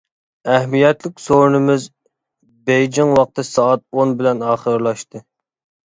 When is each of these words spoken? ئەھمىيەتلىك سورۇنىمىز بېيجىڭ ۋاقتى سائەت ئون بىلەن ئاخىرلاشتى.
ئەھمىيەتلىك 0.53 1.19
سورۇنىمىز 1.25 1.85
بېيجىڭ 2.71 3.13
ۋاقتى 3.19 3.45
سائەت 3.53 3.85
ئون 3.99 4.19
بىلەن 4.23 4.43
ئاخىرلاشتى. 4.49 5.27